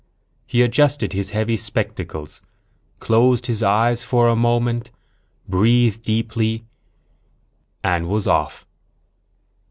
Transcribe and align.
He 0.47 0.63
adjusted 0.63 1.13
his 1.13 1.29
heavy 1.29 1.55
spectacles, 1.57 2.41
closed 2.99 3.45
his 3.45 3.61
eyes 3.61 4.01
for 4.03 4.27
a 4.29 4.35
moment, 4.35 4.89
breathed 5.47 6.01
deeply, 6.03 6.65
and 7.83 8.07
was 8.09 8.25
off. 8.27 8.65